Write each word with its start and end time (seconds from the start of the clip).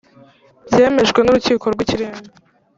byemejwe 0.67 1.19
n 1.21 1.27
Urukiko 1.31 1.65
rw 1.73 1.79
Ikirenga 1.85 2.19